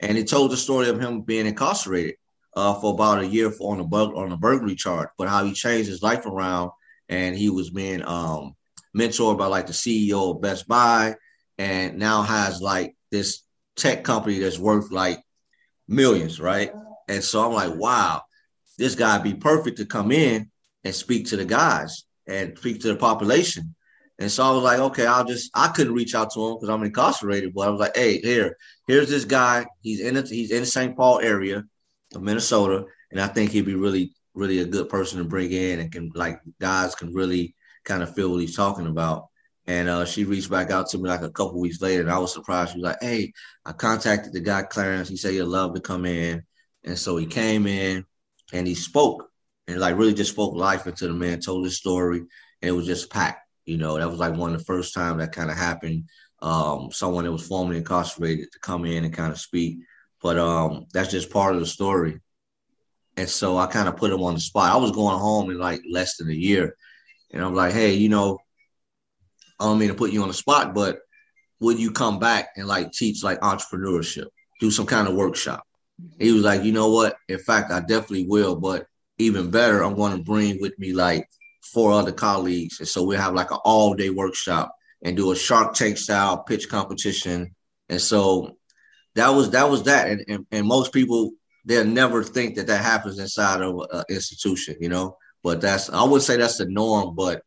And 0.00 0.18
he 0.18 0.24
told 0.24 0.50
the 0.50 0.56
story 0.56 0.88
of 0.90 1.00
him 1.00 1.22
being 1.22 1.46
incarcerated 1.46 2.16
uh, 2.54 2.74
for 2.80 2.94
about 2.94 3.22
a 3.22 3.26
year 3.26 3.50
for, 3.50 3.72
on 3.72 3.80
a 3.80 3.84
bug 3.84 4.12
on 4.14 4.32
a 4.32 4.36
burglary 4.36 4.74
charge, 4.74 5.08
but 5.16 5.28
how 5.28 5.44
he 5.44 5.52
changed 5.52 5.88
his 5.88 6.02
life 6.02 6.26
around 6.26 6.70
and 7.08 7.36
he 7.36 7.50
was 7.50 7.70
being 7.70 8.04
um, 8.04 8.54
mentored 8.96 9.38
by 9.38 9.46
like 9.46 9.66
the 9.66 9.72
CEO 9.72 10.34
of 10.34 10.42
Best 10.42 10.68
Buy, 10.68 11.14
and 11.56 11.98
now 11.98 12.22
has 12.22 12.60
like 12.60 12.94
this 13.10 13.42
tech 13.76 14.04
company 14.04 14.38
that's 14.38 14.58
worth 14.58 14.90
like 14.90 15.20
millions, 15.86 16.40
right? 16.40 16.72
And 17.08 17.22
so 17.24 17.46
I'm 17.46 17.52
like, 17.52 17.78
wow, 17.78 18.22
this 18.76 18.94
guy 18.94 19.18
be 19.18 19.34
perfect 19.34 19.78
to 19.78 19.86
come 19.86 20.12
in 20.12 20.50
and 20.84 20.94
speak 20.94 21.26
to 21.28 21.36
the 21.36 21.44
guys 21.44 22.04
and 22.26 22.56
speak 22.58 22.80
to 22.82 22.88
the 22.88 22.96
population. 22.96 23.74
And 24.20 24.30
so 24.30 24.44
I 24.44 24.50
was 24.50 24.64
like, 24.64 24.78
okay, 24.80 25.06
I'll 25.06 25.24
just 25.24 25.50
I 25.54 25.68
couldn't 25.68 25.94
reach 25.94 26.14
out 26.14 26.32
to 26.32 26.46
him 26.46 26.54
because 26.54 26.68
I'm 26.68 26.82
incarcerated, 26.82 27.54
but 27.54 27.68
I 27.68 27.70
was 27.70 27.80
like, 27.80 27.96
hey, 27.96 28.20
here, 28.20 28.56
here's 28.86 29.08
this 29.08 29.24
guy. 29.24 29.66
He's 29.80 30.00
in 30.00 30.16
it, 30.16 30.28
he's 30.28 30.50
in 30.50 30.60
the 30.60 30.66
St. 30.66 30.96
Paul 30.96 31.20
area 31.20 31.64
of 32.14 32.22
Minnesota, 32.22 32.86
and 33.10 33.20
I 33.20 33.26
think 33.28 33.50
he'd 33.50 33.66
be 33.66 33.74
really 33.74 34.12
really 34.34 34.60
a 34.60 34.64
good 34.64 34.88
person 34.88 35.18
to 35.18 35.24
bring 35.24 35.50
in 35.50 35.80
and 35.80 35.90
can 35.90 36.10
like 36.14 36.40
guys 36.60 36.94
can 36.94 37.12
really 37.12 37.54
kind 37.84 38.02
of 38.02 38.14
feel 38.14 38.30
what 38.30 38.40
he's 38.40 38.56
talking 38.56 38.86
about. 38.86 39.26
And 39.66 39.88
uh, 39.88 40.04
she 40.06 40.24
reached 40.24 40.50
back 40.50 40.70
out 40.70 40.88
to 40.90 40.98
me 40.98 41.08
like 41.08 41.22
a 41.22 41.30
couple 41.30 41.60
weeks 41.60 41.82
later, 41.82 42.02
and 42.02 42.10
I 42.10 42.18
was 42.18 42.32
surprised. 42.32 42.72
She 42.72 42.78
was 42.78 42.84
like, 42.84 43.02
"Hey, 43.02 43.32
I 43.66 43.72
contacted 43.72 44.32
the 44.32 44.40
guy 44.40 44.62
Clarence. 44.62 45.08
He 45.08 45.16
said 45.16 45.32
he'd 45.32 45.42
love 45.42 45.74
to 45.74 45.80
come 45.80 46.06
in." 46.06 46.42
And 46.84 46.98
so 46.98 47.16
he 47.16 47.26
came 47.26 47.66
in 47.66 48.04
and 48.52 48.66
he 48.66 48.74
spoke 48.74 49.28
and 49.66 49.78
like 49.78 49.96
really 49.96 50.14
just 50.14 50.32
spoke 50.32 50.54
life 50.54 50.86
into 50.86 51.06
the 51.06 51.12
man, 51.12 51.40
told 51.40 51.64
his 51.64 51.76
story, 51.76 52.20
and 52.20 52.28
it 52.62 52.72
was 52.72 52.86
just 52.86 53.10
packed. 53.10 53.46
You 53.66 53.76
know, 53.76 53.98
that 53.98 54.10
was 54.10 54.18
like 54.18 54.34
one 54.34 54.54
of 54.54 54.58
the 54.58 54.64
first 54.64 54.94
time 54.94 55.18
that 55.18 55.32
kind 55.32 55.50
of 55.50 55.56
happened. 55.56 56.04
Um, 56.40 56.90
someone 56.90 57.24
that 57.24 57.32
was 57.32 57.46
formerly 57.46 57.78
incarcerated 57.78 58.50
to 58.52 58.58
come 58.60 58.86
in 58.86 59.04
and 59.04 59.12
kind 59.12 59.32
of 59.32 59.38
speak. 59.38 59.78
But 60.22 60.38
um, 60.38 60.86
that's 60.92 61.10
just 61.10 61.30
part 61.30 61.54
of 61.54 61.60
the 61.60 61.66
story. 61.66 62.20
And 63.16 63.28
so 63.28 63.56
I 63.56 63.66
kind 63.66 63.88
of 63.88 63.96
put 63.96 64.12
him 64.12 64.22
on 64.22 64.34
the 64.34 64.40
spot. 64.40 64.72
I 64.72 64.76
was 64.76 64.92
going 64.92 65.18
home 65.18 65.50
in 65.50 65.58
like 65.58 65.80
less 65.90 66.16
than 66.16 66.30
a 66.30 66.34
year. 66.34 66.76
And 67.32 67.44
I'm 67.44 67.54
like, 67.54 67.72
hey, 67.72 67.94
you 67.94 68.08
know, 68.08 68.38
I 69.60 69.64
don't 69.64 69.78
mean 69.78 69.88
to 69.88 69.94
put 69.94 70.12
you 70.12 70.22
on 70.22 70.28
the 70.28 70.34
spot, 70.34 70.74
but 70.74 71.00
would 71.60 71.78
you 71.78 71.90
come 71.90 72.18
back 72.18 72.50
and 72.56 72.68
like 72.68 72.92
teach 72.92 73.24
like 73.24 73.40
entrepreneurship, 73.40 74.26
do 74.60 74.70
some 74.70 74.86
kind 74.86 75.08
of 75.08 75.14
workshop? 75.14 75.64
He 76.18 76.30
was 76.30 76.42
like, 76.44 76.62
you 76.62 76.72
know 76.72 76.90
what? 76.90 77.16
In 77.28 77.38
fact, 77.38 77.72
I 77.72 77.80
definitely 77.80 78.26
will, 78.28 78.54
but 78.54 78.86
even 79.18 79.50
better, 79.50 79.82
I'm 79.82 79.96
going 79.96 80.16
to 80.16 80.22
bring 80.22 80.60
with 80.60 80.78
me 80.78 80.92
like 80.92 81.28
four 81.62 81.92
other 81.92 82.12
colleagues, 82.12 82.78
and 82.78 82.88
so 82.88 83.02
we'll 83.02 83.20
have 83.20 83.34
like 83.34 83.50
an 83.50 83.58
all 83.64 83.94
day 83.94 84.10
workshop 84.10 84.72
and 85.02 85.16
do 85.16 85.32
a 85.32 85.36
Shark 85.36 85.74
Tank 85.74 85.98
style 85.98 86.38
pitch 86.44 86.68
competition. 86.68 87.54
And 87.88 88.00
so 88.00 88.57
that 89.18 89.30
was 89.30 89.50
that 89.50 89.68
was 89.68 89.82
that, 89.84 90.08
and 90.08 90.24
and, 90.28 90.46
and 90.50 90.66
most 90.66 90.92
people 90.92 91.32
they'll 91.64 91.84
never 91.84 92.22
think 92.22 92.56
that 92.56 92.66
that 92.68 92.82
happens 92.82 93.18
inside 93.18 93.60
of 93.60 93.80
an 93.92 94.04
institution, 94.08 94.76
you 94.80 94.88
know. 94.88 95.16
But 95.42 95.60
that's 95.60 95.90
I 95.90 96.02
would 96.04 96.22
say 96.22 96.36
that's 96.36 96.58
the 96.58 96.66
norm, 96.66 97.14
but 97.14 97.42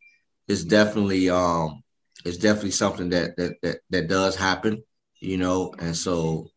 it's 0.47 0.63
definitely 0.63 1.29
um 1.29 1.81
it's 2.25 2.37
definitely 2.37 2.71
something 2.71 3.09
that 3.09 3.35
that 3.37 3.53
that, 3.63 3.77
that 3.89 4.07
does 4.07 4.35
happen, 4.35 4.83
you 5.19 5.37
know. 5.37 5.73
And 5.79 5.95
so 5.95 6.47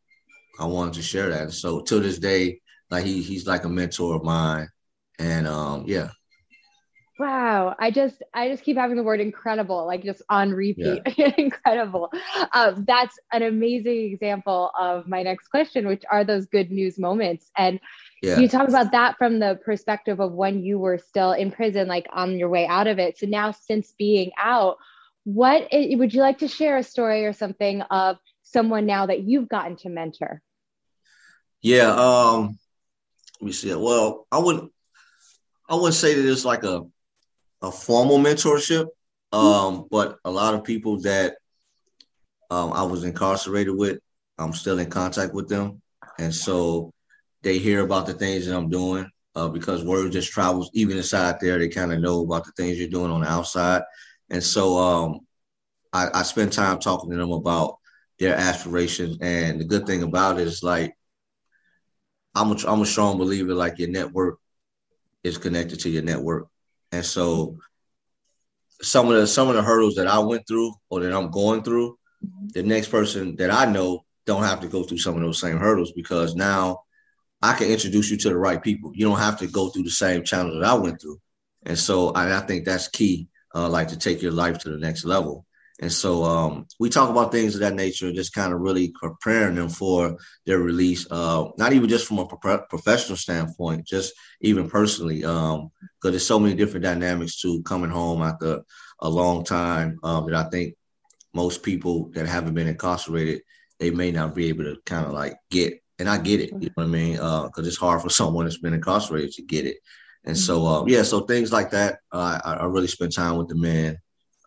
I 0.61 0.66
wanted 0.66 0.94
to 0.94 1.02
share 1.02 1.30
that. 1.30 1.52
So 1.52 1.80
to 1.83 2.00
this 2.00 2.18
day, 2.18 2.61
like 2.90 3.04
he 3.04 3.23
he's 3.23 3.47
like 3.47 3.64
a 3.64 3.68
mentor 3.68 4.16
of 4.16 4.25
mine, 4.25 4.68
and 5.18 5.47
um 5.47 5.85
yeah. 5.87 6.11
Wow, 7.16 7.76
I 7.78 7.92
just 7.92 8.23
I 8.35 8.49
just 8.49 8.64
keep 8.64 8.76
having 8.76 8.97
the 8.97 9.04
word 9.04 9.21
incredible 9.21 9.87
like 9.87 10.02
just 10.02 10.23
on 10.28 10.50
repeat. 10.50 11.02
Yeah. 11.16 11.33
incredible. 11.38 12.11
Um, 12.52 12.85
that's 12.88 13.16
an 13.33 13.42
amazing 13.42 14.12
example 14.12 14.73
of 14.78 15.06
my 15.06 15.23
next 15.23 15.47
question, 15.49 15.87
which 15.87 16.02
are 16.11 16.25
those 16.25 16.47
good 16.47 16.73
news 16.73 16.99
moments. 16.99 17.52
And 17.56 17.78
yeah. 18.21 18.40
you 18.40 18.49
talk 18.49 18.68
about 18.68 18.90
that 18.92 19.16
from 19.16 19.38
the 19.38 19.61
perspective 19.64 20.18
of 20.18 20.33
when 20.33 20.64
you 20.64 20.76
were 20.80 20.99
still 20.99 21.30
in 21.33 21.52
prison, 21.52 21.87
like 21.87 22.09
on 22.12 22.37
your 22.37 22.49
way 22.49 22.66
out 22.66 22.88
of 22.88 22.99
it. 22.99 23.16
So 23.16 23.26
now, 23.26 23.52
since 23.52 23.92
being 23.97 24.33
out, 24.37 24.78
what 25.23 25.68
would 25.73 26.12
you 26.12 26.21
like 26.21 26.38
to 26.38 26.49
share 26.49 26.78
a 26.78 26.83
story 26.83 27.26
or 27.26 27.33
something 27.33 27.83
of 27.83 28.16
someone 28.42 28.87
now 28.87 29.06
that 29.06 29.23
you've 29.23 29.49
gotten 29.49 29.76
to 29.76 29.88
mentor? 29.88 30.42
Yeah, 31.62 31.94
um, 31.94 32.59
let 33.40 33.47
me 33.47 33.52
see. 33.52 33.73
Well, 33.73 34.26
I 34.33 34.38
wouldn't 34.38 34.73
I 35.68 35.76
wouldn't 35.76 35.94
say 35.94 36.14
that 36.14 36.30
it's 36.30 36.44
like 36.44 36.64
a 36.64 36.83
a 37.64 37.73
formal 37.73 38.18
mentorship, 38.18 38.87
um, 39.33 39.40
mm-hmm. 39.42 39.83
but 39.90 40.18
a 40.25 40.30
lot 40.30 40.54
of 40.54 40.64
people 40.64 41.00
that 41.00 41.37
um, 42.50 42.73
I 42.73 42.83
was 42.83 43.04
incarcerated 43.04 43.75
with, 43.75 43.99
I'm 44.38 44.52
still 44.52 44.78
in 44.78 44.90
contact 44.90 45.35
with 45.35 45.49
them, 45.49 45.80
and 46.18 46.35
so 46.35 46.92
they 47.42 47.59
hear 47.59 47.80
about 47.80 48.06
the 48.06 48.14
things 48.14 48.47
that 48.47 48.56
I'm 48.56 48.68
doing 48.68 49.09
uh, 49.35 49.49
because 49.49 49.85
word 49.85 50.12
just 50.12 50.33
travels 50.33 50.71
even 50.75 50.97
inside 50.97 51.37
there. 51.40 51.59
They 51.59 51.68
kind 51.68 51.92
of 51.92 52.00
know 52.00 52.23
about 52.23 52.44
the 52.44 52.52
things 52.52 52.78
you're 52.78 52.88
doing 52.88 53.11
on 53.11 53.23
the 53.23 53.28
outside, 53.28 53.83
and 54.30 54.42
so 54.42 54.76
um, 54.78 55.21
I, 55.92 56.09
I 56.12 56.23
spend 56.23 56.52
time 56.52 56.78
talking 56.78 57.11
to 57.11 57.16
them 57.16 57.33
about 57.33 57.78
their 58.18 58.35
aspirations. 58.35 59.18
And 59.21 59.61
the 59.61 59.64
good 59.64 59.87
thing 59.87 60.02
about 60.02 60.38
it 60.38 60.47
is 60.47 60.62
like 60.62 60.94
I'm 62.35 62.52
a, 62.52 62.56
I'm 62.66 62.83
a 62.83 62.87
strong 62.87 63.16
believer 63.16 63.54
like 63.54 63.78
your 63.78 63.88
network 63.88 64.38
is 65.23 65.38
connected 65.38 65.80
to 65.80 65.88
your 65.88 66.02
network. 66.02 66.49
And 66.94 67.04
so 67.04 67.58
some 68.80 69.10
of 69.10 69.16
the 69.16 69.26
some 69.26 69.48
of 69.48 69.56
the 69.56 69.62
hurdles 69.62 69.96
that 69.96 70.06
I 70.06 70.20
went 70.20 70.46
through 70.46 70.72
or 70.90 71.00
that 71.00 71.12
I'm 71.12 71.30
going 71.30 71.62
through, 71.62 71.98
the 72.52 72.62
next 72.62 72.88
person 72.88 73.34
that 73.36 73.50
I 73.50 73.64
know 73.64 74.04
don't 74.26 74.44
have 74.44 74.60
to 74.60 74.68
go 74.68 74.84
through 74.84 74.98
some 74.98 75.16
of 75.16 75.20
those 75.20 75.40
same 75.40 75.58
hurdles 75.58 75.92
because 75.92 76.36
now 76.36 76.82
I 77.42 77.54
can 77.54 77.68
introduce 77.68 78.10
you 78.10 78.16
to 78.18 78.28
the 78.28 78.36
right 78.36 78.62
people. 78.62 78.92
You 78.94 79.06
don't 79.06 79.18
have 79.18 79.38
to 79.40 79.48
go 79.48 79.68
through 79.68 79.82
the 79.82 79.90
same 79.90 80.22
channels 80.22 80.54
that 80.54 80.68
I 80.68 80.74
went 80.74 81.00
through. 81.00 81.20
And 81.66 81.78
so 81.78 82.10
I, 82.10 82.38
I 82.38 82.40
think 82.40 82.64
that's 82.64 82.88
key, 82.88 83.28
uh, 83.54 83.68
like 83.68 83.88
to 83.88 83.98
take 83.98 84.22
your 84.22 84.32
life 84.32 84.58
to 84.60 84.70
the 84.70 84.78
next 84.78 85.04
level. 85.04 85.44
And 85.80 85.92
so 85.92 86.22
um, 86.22 86.66
we 86.78 86.88
talk 86.88 87.10
about 87.10 87.32
things 87.32 87.54
of 87.54 87.60
that 87.60 87.74
nature, 87.74 88.12
just 88.12 88.32
kind 88.32 88.52
of 88.52 88.60
really 88.60 88.92
preparing 89.00 89.56
them 89.56 89.68
for 89.68 90.16
their 90.46 90.60
release. 90.60 91.06
Uh, 91.10 91.46
not 91.58 91.72
even 91.72 91.88
just 91.88 92.06
from 92.06 92.20
a 92.20 92.26
pro- 92.26 92.64
professional 92.66 93.16
standpoint, 93.16 93.84
just 93.84 94.14
even 94.40 94.70
personally, 94.70 95.20
because 95.20 95.58
um, 95.58 95.70
there's 96.02 96.26
so 96.26 96.38
many 96.38 96.54
different 96.54 96.84
dynamics 96.84 97.40
to 97.40 97.62
coming 97.64 97.90
home 97.90 98.22
after 98.22 98.62
a 99.00 99.08
long 99.08 99.44
time 99.44 99.98
um, 100.04 100.26
that 100.30 100.46
I 100.46 100.48
think 100.48 100.76
most 101.32 101.64
people 101.64 102.10
that 102.14 102.26
haven't 102.26 102.54
been 102.54 102.68
incarcerated 102.68 103.42
they 103.78 103.90
may 103.90 104.10
not 104.10 104.34
be 104.34 104.48
able 104.48 104.64
to 104.64 104.76
kind 104.86 105.06
of 105.06 105.12
like 105.12 105.36
get. 105.50 105.80
And 105.98 106.08
I 106.08 106.18
get 106.18 106.40
it, 106.40 106.50
you 106.50 106.68
know 106.68 106.72
what 106.74 106.84
I 106.84 106.88
mean? 106.88 107.12
Because 107.12 107.58
uh, 107.58 107.66
it's 107.66 107.76
hard 107.76 108.02
for 108.02 108.10
someone 108.20 108.46
that's 108.46 108.58
been 108.58 108.74
incarcerated 108.74 109.32
to 109.32 109.42
get 109.42 109.66
it. 109.66 109.78
And 110.24 110.36
so, 110.36 110.66
uh, 110.66 110.84
yeah, 110.86 111.02
so 111.02 111.20
things 111.20 111.52
like 111.52 111.70
that, 111.70 111.98
uh, 112.10 112.40
I, 112.44 112.52
I, 112.54 112.64
really 112.64 112.86
spend 112.86 113.12
time 113.12 113.36
with 113.36 113.48
the 113.48 113.56
men. 113.56 113.98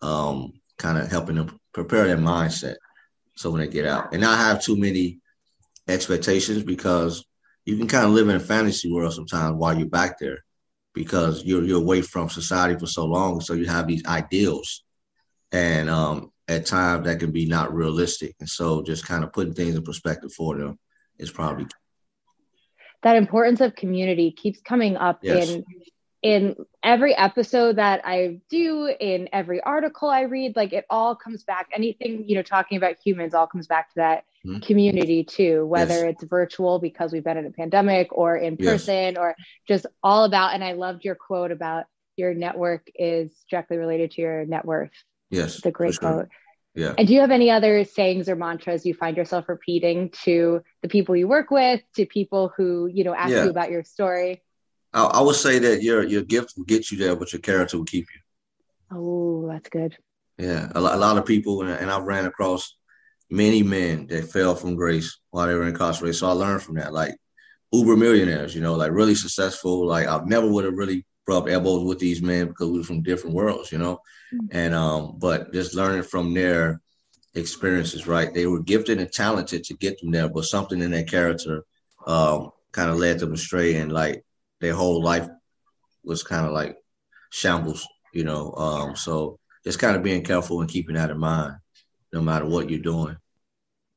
Um, 0.01 0.53
kind 0.77 0.98
of 0.98 1.10
helping 1.10 1.36
them 1.36 1.60
prepare 1.74 2.07
their 2.07 2.17
mindset 2.17 2.75
so 3.36 3.51
when 3.51 3.62
they 3.62 3.67
get 3.67 3.86
out. 3.86 4.13
And 4.13 4.22
not 4.22 4.38
have 4.38 4.62
too 4.62 4.75
many 4.75 5.19
expectations 5.88 6.63
because 6.63 7.25
you 7.65 7.77
can 7.77 7.88
kind 7.88 8.05
of 8.05 8.12
live 8.12 8.29
in 8.29 8.36
a 8.36 8.39
fantasy 8.39 8.91
world 8.91 9.13
sometimes 9.13 9.55
while 9.55 9.77
you're 9.77 9.88
back 9.88 10.19
there 10.19 10.43
because 10.93 11.43
you're 11.43 11.63
you're 11.63 11.81
away 11.81 12.01
from 12.01 12.29
society 12.29 12.77
for 12.79 12.88
so 12.88 13.05
long 13.05 13.39
so 13.41 13.53
you 13.53 13.65
have 13.65 13.88
these 13.88 14.05
ideals. 14.05 14.84
And 15.51 15.89
um, 15.89 16.31
at 16.48 16.65
times 16.65 17.05
that 17.05 17.19
can 17.19 17.31
be 17.31 17.46
not 17.46 17.74
realistic. 17.74 18.36
And 18.39 18.50
so 18.50 18.81
just 18.81 19.05
kind 19.05 19.24
of 19.24 19.34
putting 19.34 19.53
things 19.53 19.75
in 19.75 19.84
perspective 19.84 20.34
for 20.34 20.57
them 20.57 20.79
is 21.17 21.31
probably 21.31 21.67
that 23.03 23.15
importance 23.15 23.62
of 23.62 23.75
community 23.75 24.31
keeps 24.31 24.60
coming 24.62 24.98
up 24.98 25.19
yes. 25.22 25.50
in 25.50 25.63
in 26.24 26.56
every 26.84 27.16
episode 27.16 27.76
that 27.76 28.02
I 28.04 28.40
do, 28.50 28.88
in 29.00 29.30
every 29.32 29.62
article 29.62 30.10
I 30.10 30.22
read, 30.22 30.56
like 30.56 30.74
it 30.74 30.86
all 30.90 31.16
comes 31.16 31.44
back. 31.44 31.68
Anything, 31.74 32.28
you 32.28 32.36
know, 32.36 32.42
talking 32.42 32.78
about 32.78 32.96
humans 33.04 33.34
all 33.34 33.48
comes 33.48 33.68
back 33.68 33.90
to 33.90 33.96
that 33.98 34.24
mm-hmm. 34.46 34.60
community 34.60 35.24
too, 35.24 35.66
whether 35.66 36.06
yes. 36.06 36.16
it's 36.16 36.24
virtual 36.24 36.80
because 36.80 37.12
we've 37.12 37.24
been 37.24 37.38
in 37.38 37.46
a 37.46 37.52
pandemic 37.52 38.08
or 38.12 38.36
in 38.36 38.58
person 38.58 39.14
yes. 39.14 39.18
or 39.18 39.36
just 39.68 39.86
all 40.02 40.24
about. 40.24 40.54
And 40.54 40.64
I 40.64 40.74
loved 40.74 41.06
your 41.06 41.16
quote 41.16 41.52
about 41.52 41.86
your 42.16 42.34
network 42.34 42.90
is 42.96 43.32
directly 43.50 43.78
related 43.78 44.12
to 44.12 44.22
your 44.22 44.46
net 44.46 44.66
worth. 44.66 44.92
Yes. 45.30 45.62
The 45.62 45.72
great 45.72 45.94
sure. 45.94 46.00
quote. 46.02 46.30
Yeah. 46.74 46.94
And 46.98 47.08
do 47.08 47.14
you 47.14 47.22
have 47.22 47.32
any 47.32 47.50
other 47.50 47.86
sayings 47.86 48.30
or 48.30 48.36
mantras 48.36 48.86
you 48.86 48.94
find 48.94 49.18
yourself 49.18 49.50
repeating 49.50 50.12
to 50.24 50.62
the 50.82 50.88
people 50.88 51.16
you 51.16 51.28
work 51.28 51.50
with, 51.50 51.82
to 51.96 52.06
people 52.06 52.52
who, 52.56 52.88
you 52.88 53.04
know, 53.04 53.16
ask 53.16 53.32
yeah. 53.32 53.46
you 53.46 53.50
about 53.50 53.72
your 53.72 53.84
story? 53.84 54.44
I, 54.98 55.04
I, 55.06 55.22
would 55.22 55.36
say 55.36 55.60
that 55.60 55.84
your 55.84 56.04
your 56.04 56.24
gift 56.24 56.54
will 56.58 56.66
get 56.66 56.92
you 56.92 56.98
there, 56.98 57.16
but 57.16 57.32
your 57.32 57.42
character 57.42 57.77
will 57.77 57.86
keep 57.86 58.08
you. 58.13 58.22
Oh, 58.98 59.48
that's 59.48 59.70
good. 59.70 59.96
Yeah, 60.38 60.72
a, 60.74 60.80
a 60.80 60.98
lot 61.06 61.18
of 61.18 61.25
people, 61.25 61.62
and, 61.62 61.70
and 61.70 61.92
I've 61.92 62.04
ran 62.04 62.25
across 62.25 62.75
many 63.30 63.62
men 63.62 64.08
that 64.08 64.32
fell 64.32 64.56
from 64.56 64.75
grace 64.75 65.20
while 65.32 65.48
they 65.48 65.54
were 65.54 65.68
incarcerated. 65.68 66.16
So 66.16 66.27
I 66.27 66.32
learned 66.32 66.63
from 66.63 66.75
that, 66.75 66.94
like 66.94 67.16
uber 67.72 67.96
millionaires, 67.96 68.56
you 68.56 68.62
know, 68.62 68.75
like 68.75 68.92
really 68.92 69.16
successful. 69.16 69.86
Like 69.86 70.08
I 70.08 70.20
never 70.25 70.50
would 70.50 70.66
have 70.66 70.77
really 70.77 71.06
rubbed 71.27 71.50
elbows 71.50 71.84
with 71.84 72.00
these 72.00 72.22
men 72.22 72.48
because 72.48 72.70
we 72.70 72.80
were 72.80 72.84
from 72.84 73.04
different 73.04 73.36
worlds, 73.36 73.72
you 73.72 73.77
know. 73.77 74.00
Mm-hmm. 74.34 74.58
And 74.58 74.74
um, 74.74 75.18
but 75.20 75.54
just 75.54 75.75
learning 75.75 76.04
from 76.04 76.34
their 76.34 76.82
experiences, 77.36 78.08
right? 78.08 78.34
They 78.34 78.48
were 78.48 78.62
gifted 78.62 79.00
and 79.00 79.12
talented 79.12 79.63
to 79.66 79.74
get 79.75 80.00
them 80.00 80.12
there, 80.12 80.30
but 80.30 80.46
something 80.46 80.82
in 80.82 80.92
their 80.92 81.04
character 81.04 81.66
um, 82.08 82.51
kind 82.72 82.89
of 82.89 82.98
led 82.98 83.20
them 83.20 83.34
astray. 83.34 83.75
And 83.75 83.92
like 83.92 84.24
their 84.60 84.74
whole 84.74 85.04
life 85.04 85.28
was 86.04 86.24
kind 86.24 86.46
of 86.46 86.54
like 86.54 86.78
shambles, 87.30 87.88
you 88.14 88.24
know. 88.24 88.54
Um, 88.54 88.96
so 88.96 89.40
just 89.64 89.80
kind 89.80 89.96
of 89.96 90.04
being 90.04 90.24
careful 90.24 90.62
and 90.62 90.70
keeping 90.70 90.96
that 90.96 91.10
in 91.10 91.18
mind, 91.18 91.56
no 92.14 92.22
matter 92.22 92.46
what 92.46 92.70
you're 92.70 92.80
doing. 92.80 93.18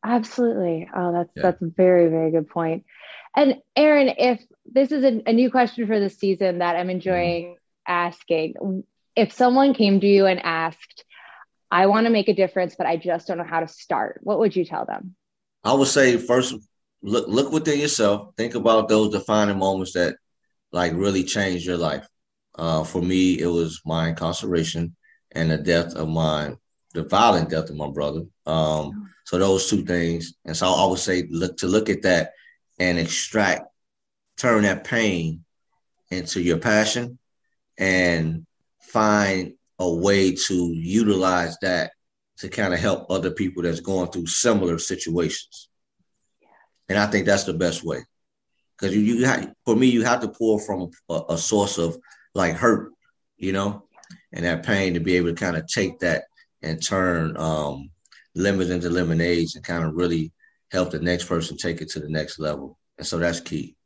Absolutely. 0.04 0.88
Oh, 0.94 1.12
that's 1.12 1.30
yeah. 1.36 1.42
that's 1.42 1.62
a 1.62 1.66
very 1.66 2.08
very 2.08 2.30
good 2.30 2.48
point. 2.48 2.84
And 3.36 3.56
Aaron, 3.76 4.08
if 4.18 4.40
this 4.66 4.92
is 4.92 5.04
a, 5.04 5.22
a 5.26 5.32
new 5.32 5.50
question 5.50 5.86
for 5.86 6.00
the 6.00 6.10
season 6.10 6.58
that 6.58 6.76
I'm 6.76 6.90
enjoying 6.90 7.44
mm-hmm. 7.44 7.54
asking, 7.86 8.84
if 9.14 9.32
someone 9.32 9.74
came 9.74 10.00
to 10.00 10.06
you 10.06 10.26
and 10.26 10.40
asked, 10.42 11.04
"I 11.70 11.86
want 11.86 12.06
to 12.06 12.10
make 12.10 12.28
a 12.28 12.34
difference, 12.34 12.74
but 12.76 12.86
I 12.86 12.96
just 12.96 13.26
don't 13.26 13.38
know 13.38 13.44
how 13.44 13.60
to 13.60 13.68
start," 13.68 14.20
what 14.22 14.38
would 14.38 14.56
you 14.56 14.64
tell 14.64 14.86
them? 14.86 15.14
I 15.62 15.74
would 15.74 15.88
say 15.88 16.16
first, 16.16 16.54
look 17.02 17.28
look 17.28 17.52
within 17.52 17.78
yourself. 17.78 18.34
Think 18.36 18.54
about 18.54 18.88
those 18.88 19.12
defining 19.12 19.58
moments 19.58 19.92
that 19.92 20.16
like 20.72 20.92
really 20.94 21.24
changed 21.24 21.66
your 21.66 21.76
life. 21.76 22.06
Uh, 22.54 22.84
for 22.84 23.02
me, 23.02 23.40
it 23.40 23.46
was 23.46 23.80
my 23.84 24.08
incarceration 24.08 24.94
and 25.32 25.50
the 25.50 25.58
death 25.58 25.94
of 25.94 26.08
my, 26.08 26.54
the 26.94 27.04
violent 27.04 27.50
death 27.50 27.70
of 27.70 27.76
my 27.76 27.88
brother. 27.88 28.22
Um, 28.46 29.10
so 29.24 29.38
those 29.38 29.68
two 29.68 29.84
things. 29.84 30.34
And 30.44 30.56
so 30.56 30.66
I 30.66 30.86
would 30.86 30.98
say 30.98 31.28
look 31.30 31.56
to 31.58 31.66
look 31.66 31.88
at 31.88 32.02
that 32.02 32.32
and 32.78 32.98
extract, 32.98 33.62
turn 34.36 34.62
that 34.62 34.84
pain 34.84 35.44
into 36.10 36.40
your 36.40 36.58
passion 36.58 37.18
and 37.78 38.46
find 38.80 39.54
a 39.78 39.88
way 39.88 40.34
to 40.34 40.72
utilize 40.74 41.56
that 41.62 41.92
to 42.38 42.48
kind 42.48 42.74
of 42.74 42.80
help 42.80 43.10
other 43.10 43.30
people 43.30 43.62
that's 43.62 43.80
going 43.80 44.10
through 44.10 44.26
similar 44.26 44.78
situations. 44.78 45.68
And 46.88 46.98
I 46.98 47.06
think 47.06 47.26
that's 47.26 47.44
the 47.44 47.54
best 47.54 47.84
way 47.84 48.04
because 48.80 48.96
you, 48.96 49.02
you 49.02 49.24
have, 49.26 49.52
for 49.64 49.76
me, 49.76 49.86
you 49.86 50.02
have 50.04 50.20
to 50.20 50.28
pull 50.28 50.58
from 50.58 50.90
a, 51.08 51.20
a, 51.30 51.38
source 51.38 51.78
of 51.78 51.96
like 52.34 52.54
hurt, 52.54 52.92
you 53.36 53.52
know, 53.52 53.84
and 54.32 54.44
that 54.44 54.64
pain 54.64 54.94
to 54.94 55.00
be 55.00 55.16
able 55.16 55.28
to 55.28 55.34
kind 55.34 55.56
of 55.56 55.66
take 55.66 55.98
that 56.00 56.24
and 56.62 56.84
turn 56.84 57.36
um, 57.36 57.90
lemons 58.34 58.70
into 58.70 58.88
lemonades 58.88 59.54
and 59.54 59.64
kind 59.64 59.84
of 59.84 59.94
really 59.94 60.32
help 60.70 60.90
the 60.90 60.98
next 60.98 61.24
person 61.24 61.56
take 61.56 61.80
it 61.80 61.90
to 61.90 62.00
the 62.00 62.08
next 62.08 62.38
level. 62.38 62.78
And 62.96 63.06
so 63.06 63.18
that's 63.18 63.40
key. 63.40 63.76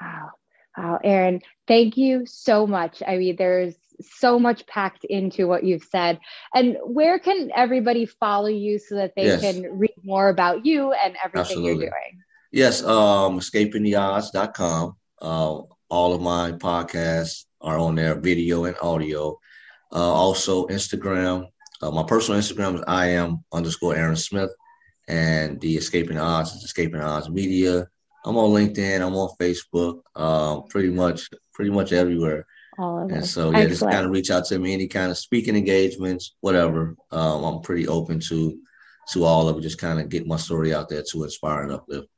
Wow. 0.00 0.30
Wow, 0.76 1.00
Aaron, 1.02 1.40
thank 1.66 1.96
you 1.96 2.24
so 2.26 2.66
much. 2.66 3.02
I 3.06 3.16
mean, 3.18 3.34
there's 3.36 3.74
so 4.00 4.38
much 4.38 4.64
packed 4.66 5.04
into 5.04 5.48
what 5.48 5.64
you've 5.64 5.82
said. 5.82 6.20
And 6.54 6.76
where 6.84 7.18
can 7.18 7.50
everybody 7.54 8.06
follow 8.06 8.46
you 8.48 8.78
so 8.78 8.94
that 8.96 9.14
they 9.16 9.24
yes. 9.24 9.40
can 9.40 9.78
read 9.78 9.94
more 10.04 10.28
about 10.28 10.64
you 10.64 10.92
and 10.92 11.16
everything 11.24 11.40
Absolutely. 11.40 11.68
you're 11.68 11.90
doing? 11.90 12.22
Yes, 12.50 12.82
um, 12.82 13.38
escapingtheodds.com. 13.38 14.96
Uh, 15.20 15.60
all 15.90 16.14
of 16.14 16.20
my 16.20 16.52
podcasts 16.52 17.44
are 17.60 17.78
on 17.78 17.94
there, 17.94 18.18
video 18.18 18.64
and 18.64 18.76
audio. 18.80 19.38
Uh, 19.92 20.12
also, 20.12 20.66
Instagram. 20.68 21.46
Uh, 21.82 21.90
my 21.90 22.02
personal 22.02 22.40
Instagram 22.40 22.76
is 22.76 22.84
I 22.86 23.08
am 23.08 23.44
underscore 23.52 23.96
Aaron 23.96 24.16
Smith, 24.16 24.50
and 25.08 25.60
the 25.60 25.76
Escaping 25.76 26.18
Odds 26.18 26.54
is 26.54 26.64
Escaping 26.64 27.00
Odds 27.00 27.28
Media. 27.28 27.86
I'm 28.24 28.36
on 28.36 28.50
LinkedIn. 28.50 29.00
I'm 29.00 29.14
on 29.14 29.30
Facebook. 29.40 30.00
Um, 30.14 30.64
pretty 30.68 30.90
much, 30.90 31.28
pretty 31.52 31.70
much 31.70 31.92
everywhere. 31.92 32.46
All 32.78 33.04
of 33.04 33.10
and 33.10 33.26
so, 33.26 33.50
yeah, 33.50 33.58
Excellent. 33.58 33.70
just 33.70 33.90
kind 33.90 34.06
of 34.06 34.12
reach 34.12 34.30
out 34.30 34.44
to 34.46 34.58
me. 34.58 34.72
Any 34.72 34.86
kind 34.86 35.10
of 35.10 35.18
speaking 35.18 35.56
engagements, 35.56 36.34
whatever. 36.40 36.96
Um, 37.10 37.44
I'm 37.44 37.60
pretty 37.60 37.88
open 37.88 38.20
to 38.28 38.58
to 39.12 39.24
all 39.24 39.48
of 39.48 39.58
it. 39.58 39.62
Just 39.62 39.78
kind 39.78 40.00
of 40.00 40.08
get 40.08 40.26
my 40.26 40.36
story 40.36 40.72
out 40.74 40.88
there 40.88 41.02
to 41.10 41.24
inspire 41.24 41.62
and 41.62 41.72
uplift. 41.72 42.08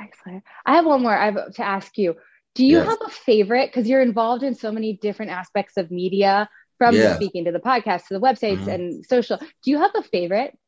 Excellent. 0.00 0.44
I 0.64 0.76
have 0.76 0.86
one 0.86 1.02
more. 1.02 1.16
I 1.16 1.26
have 1.26 1.54
to 1.54 1.64
ask 1.64 1.98
you. 1.98 2.16
Do 2.54 2.64
you 2.64 2.78
yes. 2.78 2.88
have 2.88 2.98
a 3.06 3.10
favorite? 3.10 3.70
Because 3.70 3.88
you're 3.88 4.02
involved 4.02 4.42
in 4.42 4.54
so 4.54 4.72
many 4.72 4.94
different 4.94 5.30
aspects 5.30 5.76
of 5.76 5.90
media, 5.90 6.48
from 6.80 6.94
yeah. 6.94 7.14
speaking 7.14 7.44
to 7.44 7.52
the 7.52 7.60
podcast 7.60 8.06
to 8.06 8.14
the 8.14 8.20
websites 8.20 8.60
mm-hmm. 8.60 8.70
and 8.70 9.06
social. 9.06 9.36
Do 9.36 9.70
you 9.70 9.78
have 9.78 9.90
a 9.94 10.02
favorite 10.02 10.58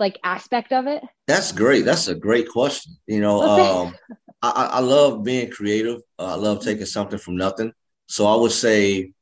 like 0.00 0.18
aspect 0.24 0.72
of 0.72 0.88
it? 0.88 1.00
That's 1.28 1.52
great. 1.52 1.84
That's 1.84 2.08
a 2.08 2.14
great 2.14 2.48
question. 2.48 2.96
You 3.06 3.20
know, 3.20 3.40
um, 3.86 3.94
I, 4.42 4.50
I, 4.72 4.80
love 4.80 5.22
being 5.22 5.48
creative. 5.50 6.00
Uh, 6.18 6.32
I 6.32 6.34
love 6.34 6.64
taking 6.64 6.86
something 6.86 7.20
from 7.20 7.36
nothing. 7.36 7.72
So 8.08 8.26
I 8.26 8.34
would 8.34 8.50
say 8.50 9.12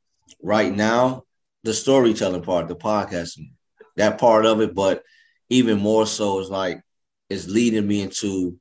right 0.41 0.73
now, 0.73 1.25
the 1.63 1.73
storytelling 1.73 2.41
part, 2.41 2.67
the 2.67 2.75
podcasting, 2.75 3.51
that 3.97 4.17
part 4.17 4.47
of 4.47 4.59
it, 4.61 4.73
but 4.73 5.03
even 5.49 5.77
more 5.77 6.07
so 6.07 6.39
is 6.39 6.49
like 6.49 6.81
is 7.29 7.47
leading 7.47 7.85
me 7.85 8.01
into 8.01 8.58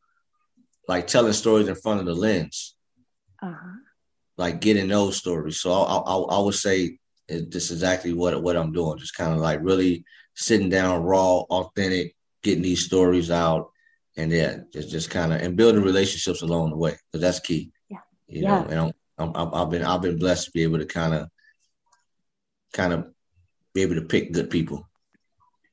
like 0.88 1.06
telling 1.06 1.34
stories 1.34 1.68
in 1.68 1.74
front 1.74 2.00
of 2.00 2.06
the 2.06 2.14
lens, 2.14 2.74
uh-huh. 3.42 3.76
like 4.36 4.60
getting 4.60 4.88
those 4.88 5.16
stories. 5.16 5.60
So 5.60 5.70
I, 5.70 5.96
I, 5.96 6.16
I 6.16 6.38
would 6.40 6.54
say 6.54 6.98
this 7.28 7.70
is 7.70 7.72
exactly 7.72 8.14
what 8.14 8.42
what 8.42 8.56
I'm 8.56 8.72
doing. 8.72 8.98
Just 8.98 9.14
kind 9.14 9.32
of 9.32 9.38
like 9.38 9.60
really 9.62 10.04
sitting 10.34 10.70
down, 10.70 11.02
raw, 11.02 11.40
authentic, 11.40 12.16
getting 12.42 12.62
these 12.62 12.86
stories 12.86 13.30
out, 13.30 13.70
and 14.16 14.32
yeah, 14.32 14.58
just 14.72 14.90
just 14.90 15.10
kind 15.10 15.32
of 15.32 15.42
and 15.42 15.56
building 15.56 15.82
relationships 15.82 16.42
along 16.42 16.70
the 16.70 16.76
way 16.76 16.96
because 17.12 17.20
that's 17.20 17.40
key. 17.40 17.70
Yeah, 17.88 17.98
you 18.26 18.42
yeah. 18.42 18.48
know, 18.48 18.66
and 18.70 18.94
I'm, 19.18 19.32
I'm, 19.34 19.54
I've 19.54 19.70
been 19.70 19.82
I've 19.82 20.02
been 20.02 20.18
blessed 20.18 20.46
to 20.46 20.50
be 20.52 20.62
able 20.62 20.78
to 20.78 20.86
kind 20.86 21.14
of 21.14 21.28
kind 22.72 22.94
of 22.94 23.06
be 23.74 23.82
able 23.82 23.96
to 23.96 24.02
pick 24.02 24.32
good 24.32 24.48
people. 24.48 24.88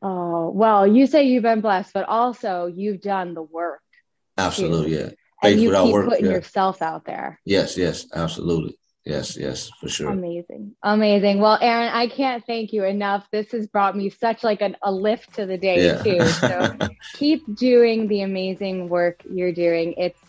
Oh 0.02 0.50
well, 0.50 0.86
you 0.86 1.08
say 1.08 1.24
you've 1.24 1.44
been 1.44 1.62
blessed, 1.62 1.94
but 1.94 2.08
also 2.10 2.66
you've 2.66 3.02
done 3.02 3.34
the 3.34 3.44
work. 3.44 3.80
Absolutely, 4.38 4.98
yeah. 4.98 5.10
Faith 5.42 5.54
and 5.54 5.62
you 5.62 5.72
keep 5.72 5.94
work, 5.94 6.10
putting 6.10 6.26
yeah. 6.26 6.32
yourself 6.32 6.82
out 6.82 7.06
there. 7.06 7.40
Yes, 7.46 7.78
yes, 7.78 8.08
absolutely. 8.14 8.78
Yes, 9.06 9.38
yes, 9.38 9.70
for 9.80 9.88
sure. 9.88 10.10
Amazing. 10.10 10.76
Amazing. 10.82 11.40
Well, 11.40 11.60
Aaron, 11.62 11.90
I 11.90 12.08
can't 12.08 12.44
thank 12.48 12.74
you 12.74 12.84
enough. 12.86 13.28
This 13.32 13.52
has 13.52 13.68
brought 13.68 13.96
me 13.96 14.10
such 14.10 14.44
like 14.44 14.62
an, 14.62 14.76
a 14.82 14.92
lift 14.92 15.36
to 15.36 15.46
the 15.46 15.58
day 15.58 15.86
yeah. 15.86 16.02
too. 16.02 16.26
So 16.26 16.76
keep 17.14 17.44
doing 17.56 18.08
the 18.08 18.22
amazing 18.22 18.90
work 18.90 19.22
you're 19.30 19.54
doing. 19.54 19.94
It's 19.98 20.20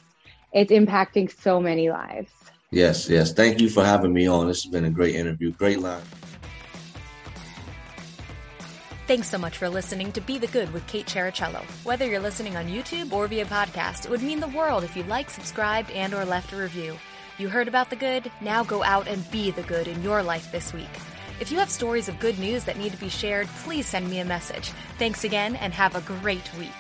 it's 0.53 0.73
impacting 0.73 1.35
so 1.41 1.59
many 1.59 1.91
lives. 1.91 2.33
Yes, 2.71 3.09
yes. 3.09 3.33
Thank 3.33 3.61
you 3.61 3.71
for 3.71 3.83
having 3.83 4.13
me 4.13 4.27
on. 4.27 4.47
This 4.49 4.65
has 4.65 4.71
been 4.71 4.85
a 4.85 4.91
great 4.91 5.15
interview. 5.15 5.53
Great 5.53 5.81
line. 5.81 6.03
Thanks 9.07 9.29
so 9.29 9.39
much 9.39 9.57
for 9.57 9.69
listening 9.69 10.11
to 10.13 10.21
Be 10.21 10.37
the 10.37 10.49
Good 10.49 10.73
with 10.73 10.85
Kate 10.89 11.07
Chericello. 11.07 11.63
Whether 11.85 12.07
you're 12.07 12.19
listening 12.19 12.57
on 12.57 12.67
YouTube 12.67 13.13
or 13.13 13.29
via 13.29 13.45
podcast, 13.45 14.05
it 14.05 14.11
would 14.11 14.21
mean 14.21 14.41
the 14.41 14.49
world 14.49 14.83
if 14.83 14.97
you 14.97 15.05
liked, 15.05 15.31
subscribed, 15.31 15.93
and 15.93 16.13
or 16.13 16.25
left 16.25 16.53
a 16.53 16.57
review. 16.57 16.99
You 17.39 17.49
heard 17.49 17.69
about 17.69 17.89
the 17.89 17.95
good? 17.95 18.33
Now 18.41 18.65
go 18.65 18.83
out 18.83 19.07
and 19.07 19.31
be 19.31 19.53
the 19.53 19.63
good 19.63 19.87
in 19.87 20.03
your 20.03 20.25
life 20.25 20.51
this 20.51 20.73
week. 20.73 20.91
If 21.39 21.53
you 21.53 21.59
have 21.61 21.71
stories 21.71 22.09
of 22.09 22.19
good 22.19 22.37
news 22.41 22.65
that 22.65 22.79
need 22.79 22.91
to 22.91 22.99
be 22.99 23.09
shared, 23.09 23.47
please 23.63 23.87
send 23.87 24.11
me 24.11 24.19
a 24.19 24.25
message. 24.25 24.73
Thanks 24.99 25.23
again 25.23 25.55
and 25.55 25.73
have 25.73 25.95
a 25.95 26.01
great 26.01 26.53
week. 26.59 26.73